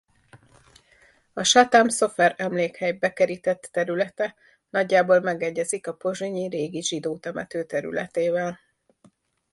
[1.33, 4.35] A Chatam Sofer-emlékhely bekerített területe
[4.69, 8.59] nagyjából megegyezik a pozsonyi régi zsidó temető területével.